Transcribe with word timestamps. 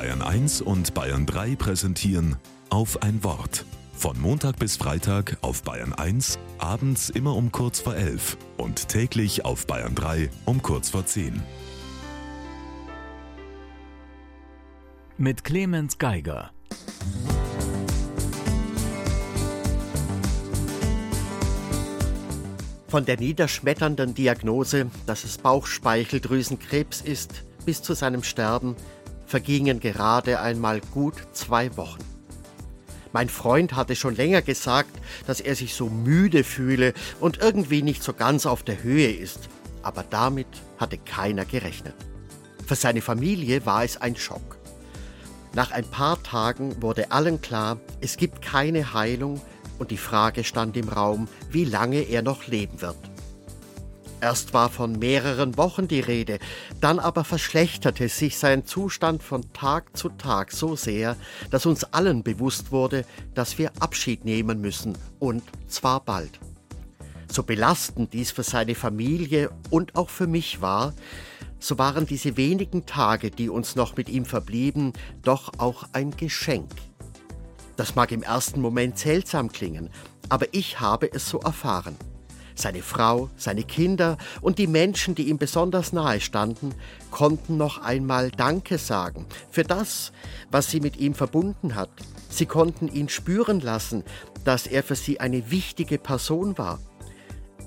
Bayern 0.00 0.22
1 0.22 0.62
und 0.62 0.94
Bayern 0.94 1.26
3 1.26 1.56
präsentieren 1.56 2.36
auf 2.70 3.02
ein 3.02 3.22
Wort. 3.22 3.66
Von 3.92 4.18
Montag 4.18 4.58
bis 4.58 4.78
Freitag 4.78 5.36
auf 5.42 5.62
Bayern 5.62 5.92
1, 5.92 6.38
abends 6.56 7.10
immer 7.10 7.36
um 7.36 7.52
kurz 7.52 7.80
vor 7.80 7.94
11 7.94 8.38
und 8.56 8.88
täglich 8.88 9.44
auf 9.44 9.66
Bayern 9.66 9.94
3 9.94 10.30
um 10.46 10.62
kurz 10.62 10.88
vor 10.88 11.04
10. 11.04 11.42
Mit 15.18 15.44
Clemens 15.44 15.98
Geiger. 15.98 16.50
Von 22.88 23.04
der 23.04 23.18
niederschmetternden 23.18 24.14
Diagnose, 24.14 24.86
dass 25.04 25.24
es 25.24 25.36
Bauchspeicheldrüsenkrebs 25.36 27.02
ist, 27.02 27.44
bis 27.66 27.82
zu 27.82 27.92
seinem 27.92 28.22
Sterben 28.22 28.76
vergingen 29.30 29.78
gerade 29.78 30.40
einmal 30.40 30.80
gut 30.92 31.14
zwei 31.32 31.76
Wochen. 31.76 32.00
Mein 33.12 33.28
Freund 33.28 33.76
hatte 33.76 33.94
schon 33.94 34.16
länger 34.16 34.42
gesagt, 34.42 34.90
dass 35.26 35.40
er 35.40 35.54
sich 35.54 35.74
so 35.74 35.88
müde 35.88 36.42
fühle 36.42 36.94
und 37.20 37.38
irgendwie 37.38 37.82
nicht 37.82 38.02
so 38.02 38.12
ganz 38.12 38.44
auf 38.44 38.64
der 38.64 38.82
Höhe 38.82 39.12
ist, 39.12 39.48
aber 39.82 40.04
damit 40.08 40.48
hatte 40.78 40.98
keiner 40.98 41.44
gerechnet. 41.44 41.94
Für 42.66 42.74
seine 42.74 43.02
Familie 43.02 43.64
war 43.66 43.84
es 43.84 44.00
ein 44.00 44.16
Schock. 44.16 44.58
Nach 45.54 45.70
ein 45.70 45.84
paar 45.84 46.20
Tagen 46.22 46.82
wurde 46.82 47.12
allen 47.12 47.40
klar, 47.40 47.78
es 48.00 48.16
gibt 48.16 48.42
keine 48.42 48.94
Heilung 48.94 49.40
und 49.78 49.92
die 49.92 49.96
Frage 49.96 50.42
stand 50.42 50.76
im 50.76 50.88
Raum, 50.88 51.28
wie 51.50 51.64
lange 51.64 52.00
er 52.00 52.22
noch 52.22 52.48
leben 52.48 52.80
wird. 52.80 53.09
Erst 54.20 54.52
war 54.52 54.68
von 54.68 54.98
mehreren 54.98 55.56
Wochen 55.56 55.88
die 55.88 56.00
Rede, 56.00 56.38
dann 56.80 56.98
aber 56.98 57.24
verschlechterte 57.24 58.08
sich 58.10 58.36
sein 58.36 58.66
Zustand 58.66 59.22
von 59.22 59.50
Tag 59.54 59.96
zu 59.96 60.10
Tag 60.10 60.52
so 60.52 60.76
sehr, 60.76 61.16
dass 61.50 61.64
uns 61.64 61.84
allen 61.84 62.22
bewusst 62.22 62.70
wurde, 62.70 63.06
dass 63.34 63.56
wir 63.56 63.72
Abschied 63.80 64.26
nehmen 64.26 64.60
müssen 64.60 64.98
und 65.18 65.42
zwar 65.68 66.00
bald. 66.00 66.38
So 67.32 67.42
belastend 67.44 68.12
dies 68.12 68.30
für 68.30 68.42
seine 68.42 68.74
Familie 68.74 69.50
und 69.70 69.96
auch 69.96 70.10
für 70.10 70.26
mich 70.26 70.60
war, 70.60 70.92
so 71.58 71.78
waren 71.78 72.06
diese 72.06 72.36
wenigen 72.36 72.84
Tage, 72.84 73.30
die 73.30 73.48
uns 73.48 73.74
noch 73.74 73.96
mit 73.96 74.08
ihm 74.10 74.26
verblieben, 74.26 74.92
doch 75.22 75.52
auch 75.58 75.84
ein 75.92 76.14
Geschenk. 76.16 76.70
Das 77.76 77.94
mag 77.94 78.12
im 78.12 78.22
ersten 78.22 78.60
Moment 78.60 78.98
seltsam 78.98 79.50
klingen, 79.50 79.88
aber 80.28 80.52
ich 80.52 80.80
habe 80.80 81.10
es 81.10 81.28
so 81.28 81.40
erfahren. 81.40 81.96
Seine 82.60 82.82
Frau, 82.82 83.30
seine 83.38 83.62
Kinder 83.62 84.18
und 84.42 84.58
die 84.58 84.66
Menschen, 84.66 85.14
die 85.14 85.30
ihm 85.30 85.38
besonders 85.38 85.94
nahe 85.94 86.20
standen, 86.20 86.74
konnten 87.10 87.56
noch 87.56 87.78
einmal 87.78 88.30
Danke 88.30 88.76
sagen 88.76 89.24
für 89.50 89.62
das, 89.62 90.12
was 90.50 90.70
sie 90.70 90.80
mit 90.80 90.98
ihm 90.98 91.14
verbunden 91.14 91.74
hat. 91.74 91.88
Sie 92.28 92.44
konnten 92.44 92.88
ihn 92.88 93.08
spüren 93.08 93.60
lassen, 93.60 94.04
dass 94.44 94.66
er 94.66 94.82
für 94.82 94.94
sie 94.94 95.20
eine 95.20 95.50
wichtige 95.50 95.96
Person 95.96 96.58
war. 96.58 96.78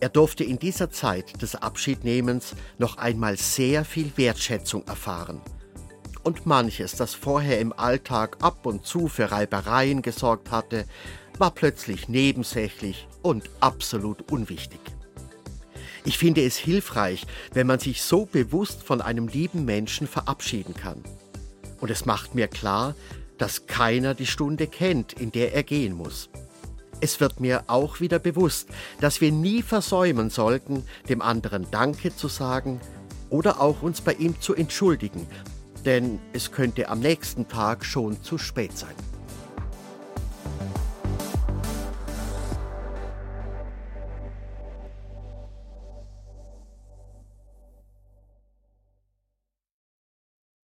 Er 0.00 0.08
durfte 0.08 0.42
in 0.42 0.58
dieser 0.58 0.90
Zeit 0.90 1.42
des 1.42 1.54
Abschiednehmens 1.54 2.54
noch 2.78 2.96
einmal 2.96 3.36
sehr 3.36 3.84
viel 3.84 4.12
Wertschätzung 4.16 4.86
erfahren. 4.86 5.42
Und 6.22 6.46
manches, 6.46 6.92
das 6.92 7.14
vorher 7.14 7.60
im 7.60 7.74
Alltag 7.74 8.38
ab 8.40 8.64
und 8.64 8.86
zu 8.86 9.08
für 9.08 9.30
Reibereien 9.30 10.00
gesorgt 10.00 10.50
hatte, 10.50 10.86
war 11.38 11.50
plötzlich 11.50 12.08
nebensächlich 12.08 13.06
und 13.22 13.50
absolut 13.60 14.30
unwichtig. 14.30 14.80
Ich 16.04 16.18
finde 16.18 16.44
es 16.44 16.56
hilfreich, 16.56 17.26
wenn 17.52 17.66
man 17.66 17.78
sich 17.78 18.02
so 18.02 18.24
bewusst 18.24 18.82
von 18.82 19.00
einem 19.00 19.28
lieben 19.28 19.64
Menschen 19.64 20.06
verabschieden 20.06 20.74
kann. 20.74 21.02
Und 21.80 21.90
es 21.90 22.06
macht 22.06 22.34
mir 22.34 22.48
klar, 22.48 22.94
dass 23.36 23.66
keiner 23.66 24.14
die 24.14 24.26
Stunde 24.26 24.66
kennt, 24.66 25.12
in 25.12 25.32
der 25.32 25.54
er 25.54 25.62
gehen 25.62 25.94
muss. 25.94 26.28
Es 27.00 27.20
wird 27.20 27.40
mir 27.40 27.64
auch 27.68 28.00
wieder 28.00 28.18
bewusst, 28.18 28.68
dass 29.00 29.20
wir 29.20 29.30
nie 29.30 29.62
versäumen 29.62 30.30
sollten, 30.30 30.84
dem 31.08 31.22
anderen 31.22 31.70
Danke 31.70 32.14
zu 32.14 32.26
sagen 32.26 32.80
oder 33.30 33.60
auch 33.60 33.82
uns 33.82 34.00
bei 34.00 34.14
ihm 34.14 34.40
zu 34.40 34.54
entschuldigen, 34.54 35.26
denn 35.84 36.18
es 36.32 36.50
könnte 36.50 36.88
am 36.88 36.98
nächsten 36.98 37.46
Tag 37.46 37.84
schon 37.84 38.20
zu 38.22 38.38
spät 38.38 38.76
sein. 38.76 38.94